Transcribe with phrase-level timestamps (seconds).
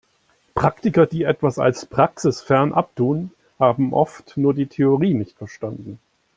[0.55, 5.99] Praktiker, die etwas als praxisfern abtun, haben oft nur die Theorie nicht verstanden.